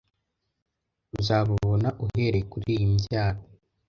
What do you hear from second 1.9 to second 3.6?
uhereye kuriyi mbyaro